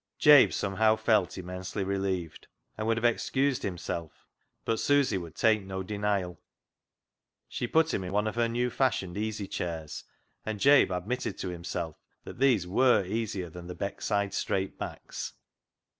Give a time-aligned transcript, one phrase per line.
[0.17, 4.25] Jabe somehow felt immensely relieved, and would have excused himself,
[4.65, 6.41] but Susy would take no denial.
[7.47, 10.03] She put him in one of her new fashioned easy chairs,
[10.43, 15.33] and Jabe admitted to himself that these ivere easier than the Beckside straight backs.